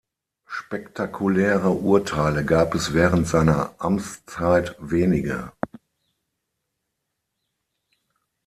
[0.47, 5.51] Spektakuläre Urteile gab es während seiner Amtszeit wenige.